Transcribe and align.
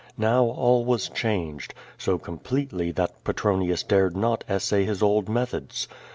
Now 0.17 0.45
all 0.45 0.83
was 0.83 1.09
changed, 1.09 1.75
so 1.95 2.17
completely 2.17 2.89
that 2.93 3.23
Petronius 3.23 3.83
dared 3.83 4.17
not 4.17 4.43
essav 4.49 4.83
his 4.87 5.03
old 5.03 5.25
metliods. 5.27 5.85